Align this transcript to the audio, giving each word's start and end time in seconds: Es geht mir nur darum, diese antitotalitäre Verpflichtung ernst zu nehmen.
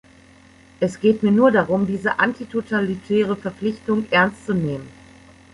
Es 0.79 0.99
geht 0.99 1.21
mir 1.21 1.29
nur 1.31 1.51
darum, 1.51 1.85
diese 1.85 2.17
antitotalitäre 2.19 3.35
Verpflichtung 3.35 4.07
ernst 4.09 4.47
zu 4.47 4.55
nehmen. 4.55 4.89